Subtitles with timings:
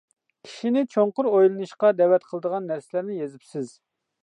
[0.45, 3.79] كىشىنى چوڭقۇر ئويلىنىشقا دەۋەت قىلىدىغان نەرسىلەرنى يېزىپسىز.